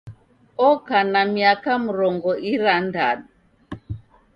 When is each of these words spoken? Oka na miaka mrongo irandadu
Oka 0.69 0.99
na 1.11 1.21
miaka 1.33 1.71
mrongo 1.85 2.29
irandadu 2.51 3.25